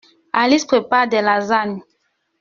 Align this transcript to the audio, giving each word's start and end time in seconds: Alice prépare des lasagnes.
Alice 0.33 0.65
prépare 0.65 1.07
des 1.09 1.21
lasagnes. 1.21 1.83